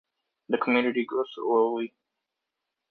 The 0.49 0.57
community 0.57 1.05
grew 1.05 1.23
slowly. 1.35 1.93